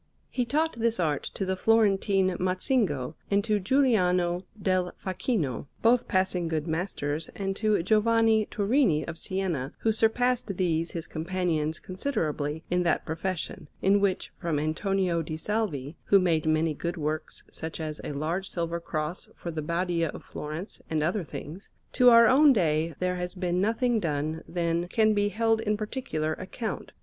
[0.31, 6.47] He taught this art to the Florentine Mazzingo and to Giuliano del Facchino, both passing
[6.47, 12.81] good masters, and to Giovanni Turini of Siena, who surpassed these his companions considerably in
[12.81, 18.01] that profession, in which, from Antonio di Salvi who made many good works, such as
[18.03, 22.53] a large silver Cross for the Badia of Florence, and other things to our own
[22.53, 26.91] day, there has been nothing done than can be held in particular account.